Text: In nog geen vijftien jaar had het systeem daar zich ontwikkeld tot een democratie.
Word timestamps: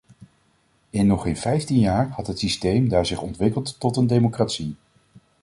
In 0.89 1.07
nog 1.07 1.23
geen 1.23 1.37
vijftien 1.37 1.79
jaar 1.79 2.09
had 2.09 2.27
het 2.27 2.39
systeem 2.39 2.89
daar 2.89 3.05
zich 3.05 3.21
ontwikkeld 3.21 3.79
tot 3.79 3.97
een 3.97 4.07
democratie. 4.07 4.75